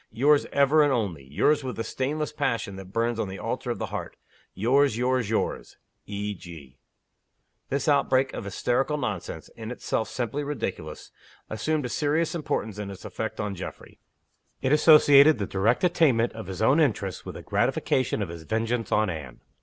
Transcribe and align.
Yours 0.09 0.47
ever 0.51 0.81
and 0.81 0.91
only; 0.91 1.25
yours 1.25 1.63
with 1.63 1.75
the 1.75 1.83
stainless 1.83 2.31
passion 2.31 2.75
that 2.75 2.91
burns 2.91 3.19
on 3.19 3.27
the 3.29 3.37
altar 3.37 3.69
of 3.69 3.77
the 3.77 3.85
heart; 3.93 4.15
yours, 4.55 4.97
yours, 4.97 5.29
yours 5.29 5.77
E. 6.07 6.33
G." 6.33 6.79
This 7.69 7.87
outbreak 7.87 8.33
of 8.33 8.45
hysterical 8.45 8.97
nonsense 8.97 9.49
in 9.49 9.69
itself 9.69 10.09
simply 10.09 10.43
ridiculous 10.43 11.11
assumed 11.51 11.85
a 11.85 11.89
serious 11.89 12.33
importance 12.33 12.79
in 12.79 12.89
its 12.89 13.05
effect 13.05 13.39
on 13.39 13.53
Geoffrey. 13.53 13.99
It 14.59 14.71
associated 14.71 15.37
the 15.37 15.45
direct 15.45 15.83
attainment 15.83 16.33
of 16.33 16.47
his 16.47 16.63
own 16.63 16.79
interests 16.79 17.23
with 17.23 17.35
the 17.35 17.43
gratification 17.43 18.23
of 18.23 18.29
his 18.29 18.41
vengeance 18.41 18.91
on 18.91 19.07
Anne. 19.11 19.39